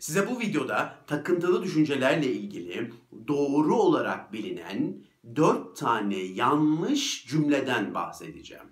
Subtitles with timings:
[0.00, 2.92] Size bu videoda takıntılı düşüncelerle ilgili
[3.28, 5.04] doğru olarak bilinen
[5.36, 8.64] 4 tane yanlış cümleden bahsedeceğim.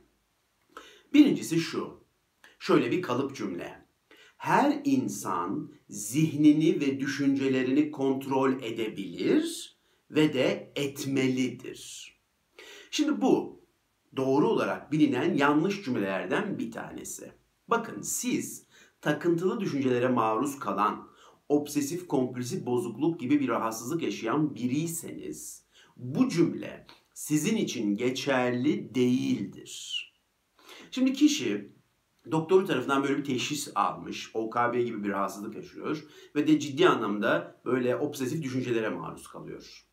[1.13, 2.05] Birincisi şu.
[2.59, 3.87] Şöyle bir kalıp cümle.
[4.37, 9.77] Her insan zihnini ve düşüncelerini kontrol edebilir
[10.11, 12.13] ve de etmelidir.
[12.91, 13.65] Şimdi bu
[14.17, 17.33] doğru olarak bilinen yanlış cümlelerden bir tanesi.
[17.69, 18.67] Bakın siz
[19.01, 21.09] takıntılı düşüncelere maruz kalan,
[21.49, 25.65] obsesif kompulsif bozukluk gibi bir rahatsızlık yaşayan biriyseniz
[25.97, 30.05] bu cümle sizin için geçerli değildir.
[30.91, 31.73] Şimdi kişi
[32.31, 34.31] doktoru tarafından böyle bir teşhis almış.
[34.35, 36.05] OKB gibi bir rahatsızlık yaşıyor
[36.37, 39.85] ve de ciddi anlamda böyle obsesif düşüncelere maruz kalıyor.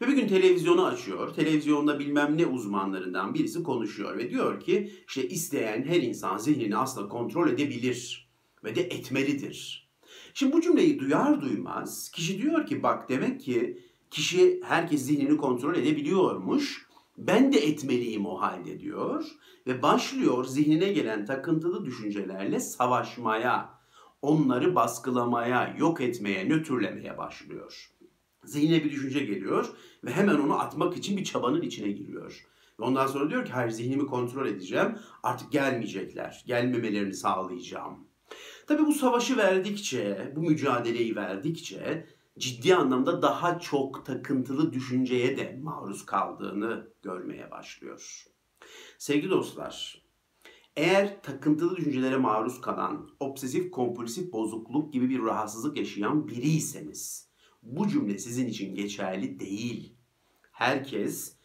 [0.00, 1.34] Ve bir gün televizyonu açıyor.
[1.34, 7.08] Televizyonda bilmem ne uzmanlarından birisi konuşuyor ve diyor ki işte isteyen her insan zihnini aslında
[7.08, 8.28] kontrol edebilir
[8.64, 9.83] ve de etmelidir.
[10.34, 13.78] Şimdi bu cümleyi duyar duymaz kişi diyor ki bak demek ki
[14.10, 16.86] kişi herkes zihnini kontrol edebiliyormuş.
[17.18, 19.24] Ben de etmeliyim o halde diyor
[19.66, 23.70] ve başlıyor zihnine gelen takıntılı düşüncelerle savaşmaya,
[24.22, 27.90] onları baskılamaya, yok etmeye, nötrlemeye başlıyor.
[28.44, 29.72] Zihnine bir düşünce geliyor
[30.04, 32.46] ve hemen onu atmak için bir çabanın içine giriyor.
[32.80, 34.98] Ve ondan sonra diyor ki hayır zihnimi kontrol edeceğim.
[35.22, 36.44] Artık gelmeyecekler.
[36.46, 38.13] Gelmemelerini sağlayacağım.
[38.66, 42.06] Tabi bu savaşı verdikçe, bu mücadeleyi verdikçe
[42.38, 48.24] ciddi anlamda daha çok takıntılı düşünceye de maruz kaldığını görmeye başlıyor.
[48.98, 50.04] Sevgili dostlar,
[50.76, 57.28] eğer takıntılı düşüncelere maruz kalan, obsesif kompulsif bozukluk gibi bir rahatsızlık yaşayan biriyseniz,
[57.62, 59.96] bu cümle sizin için geçerli değil.
[60.52, 61.36] Herkes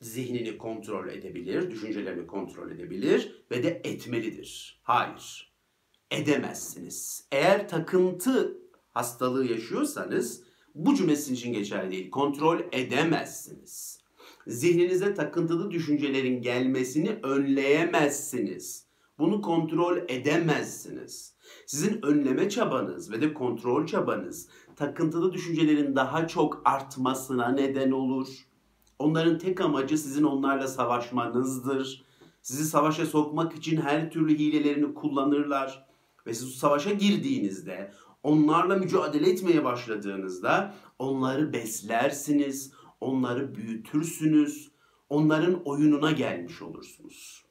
[0.00, 4.80] zihnini kontrol edebilir, düşüncelerini kontrol edebilir ve de etmelidir.
[4.82, 5.49] Hayır,
[6.10, 7.24] edemezsiniz.
[7.32, 8.58] Eğer takıntı
[8.90, 10.42] hastalığı yaşıyorsanız
[10.74, 12.10] bu cümle sizin için geçerli değil.
[12.10, 14.00] Kontrol edemezsiniz.
[14.46, 18.86] Zihninize takıntılı düşüncelerin gelmesini önleyemezsiniz.
[19.18, 21.34] Bunu kontrol edemezsiniz.
[21.66, 28.28] Sizin önleme çabanız ve de kontrol çabanız takıntılı düşüncelerin daha çok artmasına neden olur.
[28.98, 32.04] Onların tek amacı sizin onlarla savaşmanızdır.
[32.42, 35.89] Sizi savaşa sokmak için her türlü hilelerini kullanırlar.
[36.26, 37.92] Ve siz savaşa girdiğinizde,
[38.22, 44.70] onlarla mücadele etmeye başladığınızda onları beslersiniz, onları büyütürsünüz,
[45.08, 47.44] onların oyununa gelmiş olursunuz.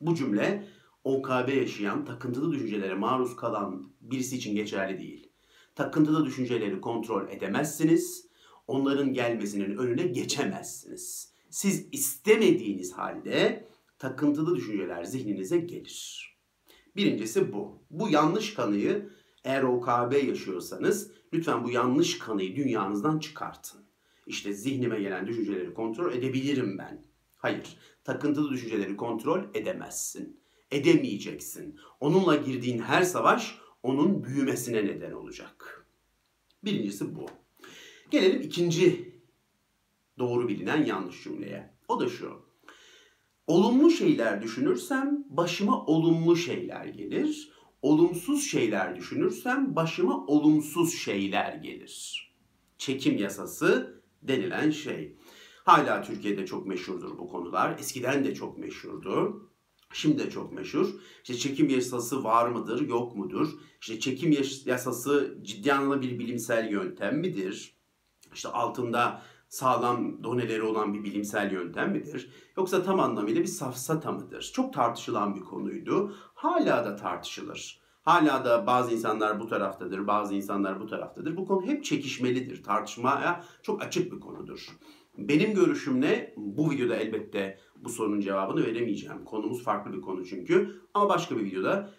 [0.00, 0.68] Bu cümle
[1.04, 5.28] OKB yaşayan, takıntılı düşüncelere maruz kalan birisi için geçerli değil.
[5.74, 8.28] Takıntılı düşünceleri kontrol edemezsiniz.
[8.66, 11.32] Onların gelmesinin önüne geçemezsiniz.
[11.50, 16.31] Siz istemediğiniz halde takıntılı düşünceler zihninize gelir.
[16.96, 17.78] Birincisi bu.
[17.90, 19.10] Bu yanlış kanıyı
[19.44, 23.80] eğer OKB yaşıyorsanız lütfen bu yanlış kanıyı dünyanızdan çıkartın.
[24.26, 27.04] İşte zihnime gelen düşünceleri kontrol edebilirim ben.
[27.36, 30.40] Hayır, takıntılı düşünceleri kontrol edemezsin.
[30.70, 31.80] Edemeyeceksin.
[32.00, 35.86] Onunla girdiğin her savaş onun büyümesine neden olacak.
[36.64, 37.26] Birincisi bu.
[38.10, 39.14] Gelelim ikinci
[40.18, 41.74] doğru bilinen yanlış cümleye.
[41.88, 42.51] O da şu.
[43.46, 47.52] Olumlu şeyler düşünürsem başıma olumlu şeyler gelir.
[47.82, 52.26] Olumsuz şeyler düşünürsem başıma olumsuz şeyler gelir.
[52.78, 55.16] Çekim yasası denilen şey.
[55.64, 57.78] Hala Türkiye'de çok meşhurdur bu konular.
[57.78, 59.48] Eskiden de çok meşhurdu.
[59.92, 60.88] Şimdi de çok meşhur.
[61.22, 63.48] İşte çekim yasası var mıdır, yok mudur?
[63.80, 64.32] İşte çekim
[64.66, 67.76] yasası ciddi anlamda bir bilimsel yöntem midir?
[68.34, 72.30] İşte altında sağlam doneleri olan bir bilimsel yöntem midir?
[72.56, 74.50] Yoksa tam anlamıyla bir safsata mıdır?
[74.54, 76.14] Çok tartışılan bir konuydu.
[76.34, 77.80] Hala da tartışılır.
[78.02, 81.36] Hala da bazı insanlar bu taraftadır, bazı insanlar bu taraftadır.
[81.36, 82.62] Bu konu hep çekişmelidir.
[82.62, 84.68] Tartışmaya çok açık bir konudur.
[85.18, 86.34] Benim görüşüm ne?
[86.36, 89.24] Bu videoda elbette bu sorunun cevabını veremeyeceğim.
[89.24, 90.80] Konumuz farklı bir konu çünkü.
[90.94, 91.90] Ama başka bir videoda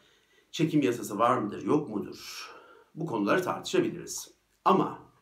[0.51, 2.49] çekim yasası var mıdır, yok mudur?
[2.95, 4.33] Bu konuları tartışabiliriz.
[4.65, 5.12] Ama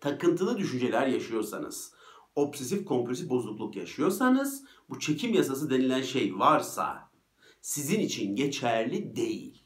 [0.00, 1.92] takıntılı düşünceler yaşıyorsanız,
[2.34, 7.10] obsesif kompulsif bozukluk yaşıyorsanız, bu çekim yasası denilen şey varsa
[7.60, 9.62] sizin için geçerli değil.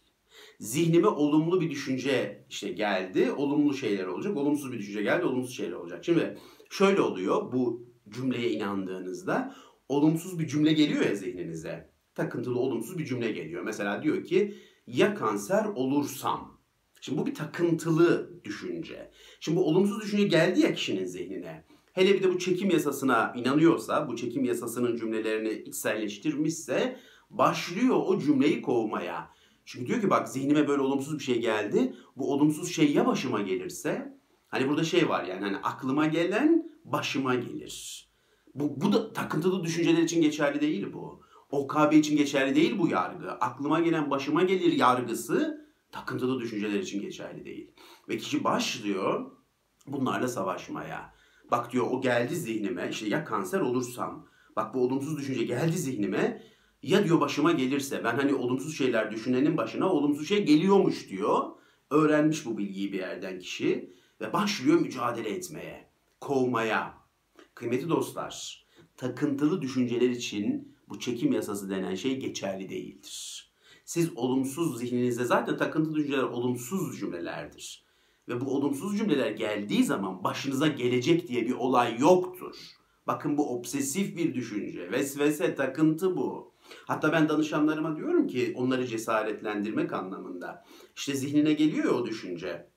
[0.61, 4.37] Zihnime olumlu bir düşünce işte geldi, olumlu şeyler olacak.
[4.37, 6.05] Olumsuz bir düşünce geldi, olumsuz şeyler olacak.
[6.05, 6.39] Şimdi
[6.71, 9.55] şöyle oluyor bu cümleye inandığınızda
[9.89, 11.91] olumsuz bir cümle geliyor ya zihninize.
[12.15, 13.63] Takıntılı olumsuz bir cümle geliyor.
[13.63, 14.55] Mesela diyor ki
[14.87, 16.60] ya kanser olursam.
[17.01, 19.11] Şimdi bu bir takıntılı düşünce.
[19.41, 21.65] Şimdi bu olumsuz düşünce geldi ya kişinin zihnine.
[21.93, 26.97] Hele bir de bu çekim yasasına inanıyorsa, bu çekim yasasının cümlelerini içselleştirmişse
[27.31, 29.29] başlıyor o cümleyi kovmaya.
[29.65, 31.95] Çünkü diyor ki bak zihnime böyle olumsuz bir şey geldi.
[32.17, 34.19] Bu olumsuz şey ya başıma gelirse?
[34.49, 38.07] Hani burada şey var yani hani aklıma gelen başıma gelir.
[38.55, 41.21] Bu, bu da takıntılı düşünceler için geçerli değil bu.
[41.51, 43.31] OKB için geçerli değil bu yargı.
[43.31, 47.71] Aklıma gelen başıma gelir yargısı takıntılı düşünceler için geçerli değil.
[48.09, 49.31] Ve kişi başlıyor
[49.87, 51.15] bunlarla savaşmaya.
[51.51, 54.27] Bak diyor o geldi zihnime işte ya kanser olursam.
[54.57, 56.43] Bak bu olumsuz düşünce geldi zihnime.
[56.83, 61.51] Ya diyor başıma gelirse ben hani olumsuz şeyler düşünenin başına olumsuz şey geliyormuş diyor.
[61.91, 65.91] Öğrenmiş bu bilgiyi bir yerden kişi ve başlıyor mücadele etmeye,
[66.21, 66.95] kovmaya.
[67.55, 68.67] Kıymetli dostlar,
[68.97, 73.50] takıntılı düşünceler için bu çekim yasası denen şey geçerli değildir.
[73.91, 77.85] Siz olumsuz zihninizde zaten takıntılı düşünceler olumsuz cümlelerdir.
[78.29, 82.57] Ve bu olumsuz cümleler geldiği zaman başınıza gelecek diye bir olay yoktur.
[83.07, 84.93] Bakın bu obsesif bir düşünce.
[84.93, 86.55] Vesvese, takıntı bu.
[86.87, 90.65] Hatta ben danışanlarıma diyorum ki onları cesaretlendirmek anlamında.
[90.97, 92.71] İşte zihnine geliyor ya o düşünce.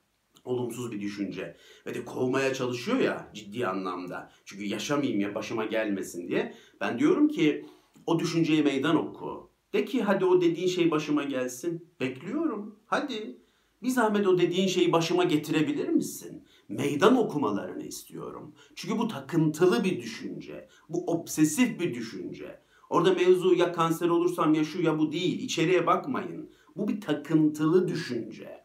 [0.44, 1.58] Olumsuz bir düşünce.
[1.86, 4.32] Ve de kovmaya çalışıyor ya ciddi anlamda.
[4.46, 6.56] Çünkü yaşamayayım ya başıma gelmesin diye.
[6.82, 7.66] Ben diyorum ki
[8.06, 9.53] o düşünceye meydan oku.
[9.74, 11.88] De ki hadi o dediğin şey başıma gelsin.
[12.00, 12.76] Bekliyorum.
[12.86, 13.38] Hadi.
[13.84, 16.44] Bir zahmet o dediğin şeyi başıma getirebilir misin?
[16.70, 18.56] Meydan okumalarını istiyorum.
[18.76, 20.68] Çünkü bu takıntılı bir düşünce.
[20.90, 22.60] Bu obsesif bir düşünce.
[22.90, 25.40] Orada mevzu ya kanser olursam ya şu ya bu değil.
[25.40, 26.50] İçeriye bakmayın.
[26.76, 28.64] Bu bir takıntılı düşünce.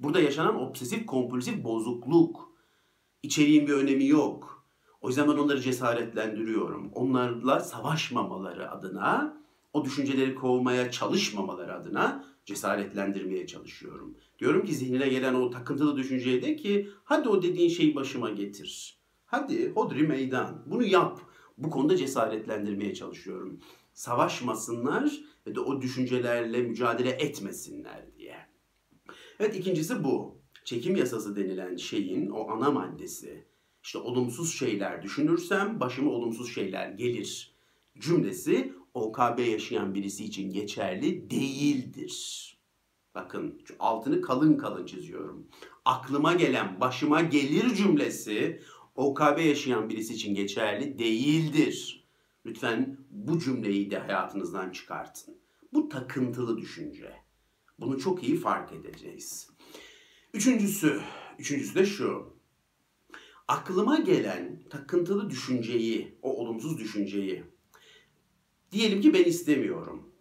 [0.00, 2.52] Burada yaşanan obsesif kompulsif bozukluk.
[3.22, 4.64] İçeriğin bir önemi yok.
[5.00, 6.90] O yüzden ben onları cesaretlendiriyorum.
[6.94, 9.40] Onlarla savaşmamaları adına,
[9.72, 14.16] o düşünceleri kovmaya çalışmamaları adına cesaretlendirmeye çalışıyorum.
[14.38, 18.98] Diyorum ki zihnine gelen o takıntılı düşünceye de ki hadi o dediğin şeyi başıma getir.
[19.26, 20.62] Hadi hodri meydan.
[20.66, 21.20] Bunu yap.
[21.58, 23.60] Bu konuda cesaretlendirmeye çalışıyorum.
[23.92, 28.36] Savaşmasınlar ve de o düşüncelerle mücadele etmesinler diye.
[29.40, 30.40] Evet ikincisi bu.
[30.64, 33.44] Çekim yasası denilen şeyin o ana maddesi.
[33.82, 37.54] İşte olumsuz şeyler düşünürsem başıma olumsuz şeyler gelir
[37.98, 42.46] cümlesi OKB yaşayan birisi için geçerli değildir.
[43.14, 45.48] Bakın altını kalın kalın çiziyorum.
[45.84, 48.62] Aklıma gelen başıma gelir cümlesi
[48.94, 52.06] OKB yaşayan birisi için geçerli değildir.
[52.46, 55.34] Lütfen bu cümleyi de hayatınızdan çıkartın.
[55.72, 57.12] Bu takıntılı düşünce.
[57.78, 59.50] Bunu çok iyi fark edeceğiz.
[60.34, 61.00] Üçüncüsü,
[61.38, 62.36] üçüncüsü de şu.
[63.48, 67.44] Aklıma gelen takıntılı düşünceyi, o olumsuz düşünceyi
[68.72, 70.12] diyelim ki ben istemiyorum.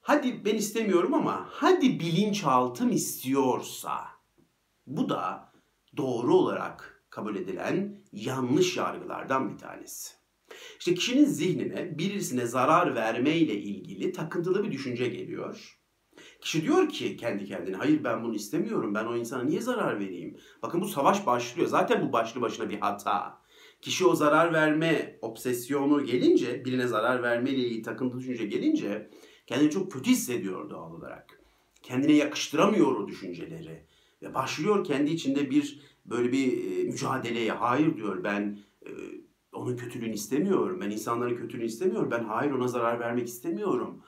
[0.00, 3.98] Hadi ben istemiyorum ama hadi bilinçaltım istiyorsa
[4.86, 5.52] bu da
[5.96, 10.14] doğru olarak kabul edilen yanlış yargılardan bir tanesi.
[10.78, 15.78] İşte kişinin zihnine birisine zarar verme ile ilgili takıntılı bir düşünce geliyor.
[16.40, 20.36] Kişi diyor ki kendi kendine hayır ben bunu istemiyorum ben o insana niye zarar vereyim?
[20.62, 23.41] Bakın bu savaş başlıyor zaten bu başlı başına bir hata.
[23.82, 29.10] Kişi o zarar verme obsesyonu gelince birine zarar verme ile ilgili takıntılı düşünce gelince
[29.46, 31.40] kendini çok kötü hissediyor doğal olarak.
[31.82, 33.86] Kendine yakıştıramıyor o düşünceleri.
[34.22, 37.52] Ve başlıyor kendi içinde bir böyle bir e, mücadeleye.
[37.52, 38.90] Hayır diyor ben e,
[39.52, 40.78] onun kötülüğünü istemiyorum.
[40.80, 42.10] Ben insanların kötülüğünü istemiyorum.
[42.10, 44.02] Ben hayır ona zarar vermek istemiyorum.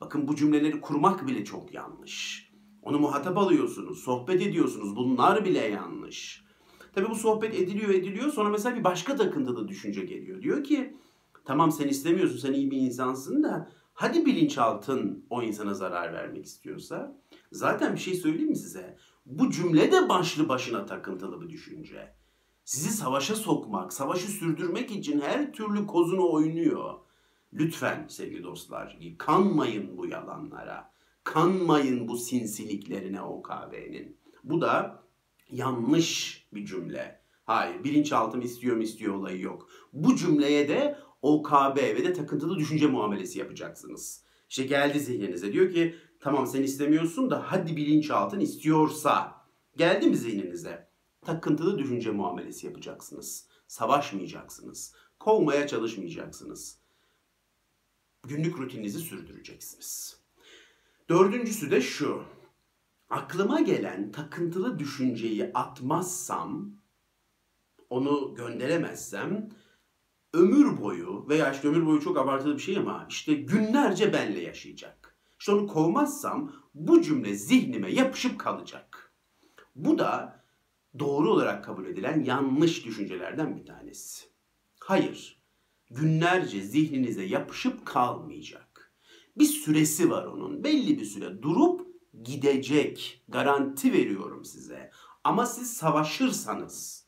[0.00, 2.48] Bakın bu cümleleri kurmak bile çok yanlış.
[2.82, 4.96] Onu muhatap alıyorsunuz, sohbet ediyorsunuz.
[4.96, 6.47] Bunlar bile yanlış.
[6.92, 10.42] Tabii bu sohbet ediliyor ediliyor sonra mesela bir başka takıntılı düşünce geliyor.
[10.42, 10.96] Diyor ki
[11.44, 17.16] tamam sen istemiyorsun sen iyi bir insansın da hadi bilinçaltın o insana zarar vermek istiyorsa.
[17.52, 18.96] Zaten bir şey söyleyeyim mi size?
[19.26, 22.14] Bu cümle de başlı başına takıntılı bir düşünce.
[22.64, 26.94] Sizi savaşa sokmak, savaşı sürdürmek için her türlü kozunu oynuyor.
[27.52, 30.90] Lütfen sevgili dostlar kanmayın bu yalanlara.
[31.24, 34.16] Kanmayın bu sinsiliklerine OKB'nin.
[34.44, 35.02] Bu da
[35.50, 37.20] yanlış bir cümle.
[37.44, 39.68] Hayır bilinçaltım istiyorum istiyor olayı yok.
[39.92, 44.24] Bu cümleye de OKB ve de takıntılı düşünce muamelesi yapacaksınız.
[44.48, 49.44] İşte geldi zihninize diyor ki tamam sen istemiyorsun da hadi bilinçaltın istiyorsa.
[49.76, 50.88] Geldi mi zihninize?
[51.20, 53.48] Takıntılı düşünce muamelesi yapacaksınız.
[53.66, 54.94] Savaşmayacaksınız.
[55.18, 56.78] Kovmaya çalışmayacaksınız.
[58.26, 60.20] Günlük rutininizi sürdüreceksiniz.
[61.08, 62.24] Dördüncüsü de şu.
[63.10, 66.70] Aklıma gelen takıntılı düşünceyi atmazsam,
[67.90, 69.48] onu gönderemezsem
[70.32, 75.16] ömür boyu veya işte ömür boyu çok abartılı bir şey ama işte günlerce benle yaşayacak.
[75.38, 79.12] İşte onu kovmazsam bu cümle zihnime yapışıp kalacak.
[79.76, 80.42] Bu da
[80.98, 84.26] doğru olarak kabul edilen yanlış düşüncelerden bir tanesi.
[84.80, 85.42] Hayır,
[85.90, 88.92] günlerce zihninize yapışıp kalmayacak.
[89.38, 90.64] Bir süresi var onun.
[90.64, 91.87] Belli bir süre durup
[92.24, 93.22] gidecek.
[93.28, 94.90] Garanti veriyorum size.
[95.24, 97.06] Ama siz savaşırsanız,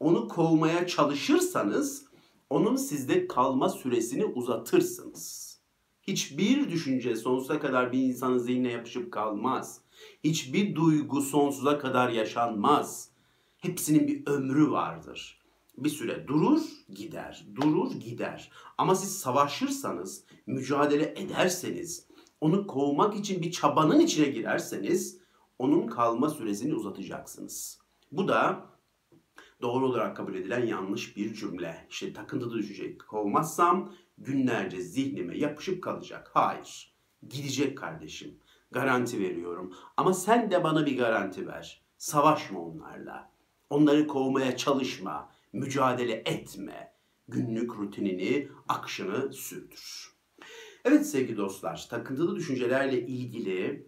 [0.00, 2.08] onu kovmaya çalışırsanız
[2.50, 5.48] onun sizde kalma süresini uzatırsınız.
[6.02, 9.80] Hiçbir düşünce sonsuza kadar bir insanın zihnine yapışıp kalmaz.
[10.24, 13.10] Hiçbir duygu sonsuza kadar yaşanmaz.
[13.58, 15.42] Hepsinin bir ömrü vardır.
[15.78, 16.62] Bir süre durur,
[16.94, 18.50] gider, durur, gider.
[18.78, 22.07] Ama siz savaşırsanız, mücadele ederseniz,
[22.40, 25.20] onu kovmak için bir çabanın içine girerseniz,
[25.58, 27.78] onun kalma süresini uzatacaksınız.
[28.12, 28.66] Bu da
[29.62, 31.86] doğru olarak kabul edilen yanlış bir cümle.
[31.90, 36.30] İşte takıntılı düşünceyi kovmazsam günlerce zihnime yapışıp kalacak.
[36.34, 36.94] Hayır.
[37.28, 38.38] Gidecek kardeşim.
[38.70, 39.74] Garanti veriyorum.
[39.96, 41.82] Ama sen de bana bir garanti ver.
[41.98, 43.30] Savaşma onlarla.
[43.70, 45.30] Onları kovmaya çalışma.
[45.52, 46.92] Mücadele etme.
[47.28, 50.17] Günlük rutinini, akışını sürdür.
[50.84, 53.86] Evet sevgili dostlar, takıntılı düşüncelerle ilgili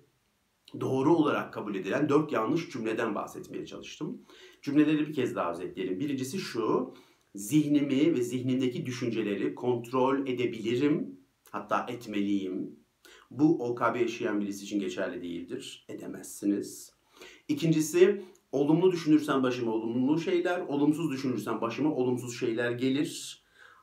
[0.80, 4.22] doğru olarak kabul edilen dört yanlış cümleden bahsetmeye çalıştım.
[4.62, 6.00] Cümleleri bir kez daha özetleyelim.
[6.00, 6.94] Birincisi şu,
[7.34, 11.20] zihnimi ve zihnimdeki düşünceleri kontrol edebilirim,
[11.50, 12.80] hatta etmeliyim.
[13.30, 16.92] Bu OKB yaşayan birisi için geçerli değildir, edemezsiniz.
[17.48, 23.42] İkincisi, olumlu düşünürsen başıma olumlu şeyler, olumsuz düşünürsen başıma olumsuz şeyler gelir.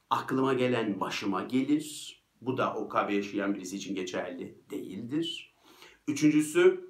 [0.10, 2.17] Aklıma gelen başıma gelir.
[2.42, 5.56] Bu da OKB yaşayan birisi için geçerli değildir.
[6.08, 6.90] Üçüncüsü,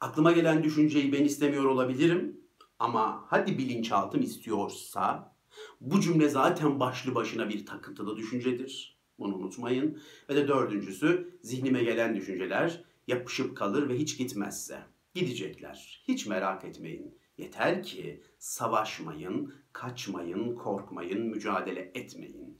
[0.00, 2.40] aklıma gelen düşünceyi ben istemiyor olabilirim
[2.78, 5.36] ama hadi bilinçaltım istiyorsa
[5.80, 8.96] bu cümle zaten başlı başına bir takıntılı düşüncedir.
[9.18, 10.02] Bunu unutmayın.
[10.28, 14.78] Ve de dördüncüsü zihnime gelen düşünceler yapışıp kalır ve hiç gitmezse.
[15.14, 16.04] Gidecekler.
[16.08, 17.18] Hiç merak etmeyin.
[17.38, 22.58] Yeter ki savaşmayın, kaçmayın, korkmayın, mücadele etmeyin.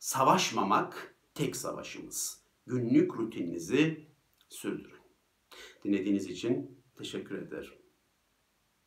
[0.00, 2.44] Savaşmamak tek savaşımız.
[2.66, 4.06] Günlük rutininizi
[4.48, 5.00] sürdürün.
[5.84, 7.79] Dinlediğiniz için teşekkür ederim.